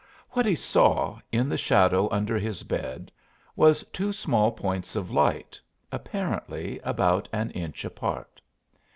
What 0.31 0.47
he 0.47 0.55
saw, 0.55 1.19
in 1.31 1.47
the 1.47 1.57
shadow 1.59 2.09
under 2.09 2.39
his 2.39 2.63
bed, 2.63 3.11
was 3.55 3.83
two 3.93 4.11
small 4.11 4.51
points 4.51 4.95
of 4.95 5.11
light, 5.11 5.61
apparently 5.91 6.79
about 6.79 7.29
an 7.31 7.51
inch 7.51 7.85
apart. 7.85 8.41